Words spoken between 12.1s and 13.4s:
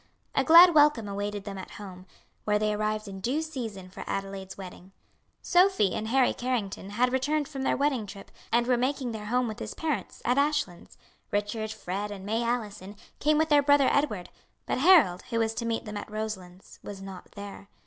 May Allison, came